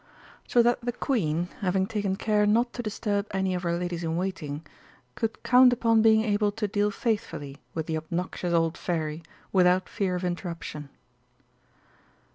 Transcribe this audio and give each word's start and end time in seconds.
So 0.47 0.63
that 0.63 0.81
the 0.81 0.93
Queen, 0.93 1.49
having 1.59 1.85
taken 1.85 2.15
care 2.15 2.47
not 2.47 2.73
to 2.73 2.81
disturb 2.81 3.27
any 3.29 3.53
of 3.53 3.61
her 3.61 3.77
ladies 3.77 4.03
in 4.03 4.17
waiting, 4.17 4.65
could 5.13 5.43
count 5.43 5.71
upon 5.73 6.01
being 6.01 6.23
able 6.23 6.51
to 6.53 6.67
deal 6.67 6.89
faithfully 6.89 7.59
with 7.75 7.85
the 7.85 7.97
obnoxious 7.97 8.51
old 8.51 8.79
Fairy 8.79 9.21
without 9.51 9.87
fear 9.87 10.15
of 10.15 10.23
interruption. 10.25 10.89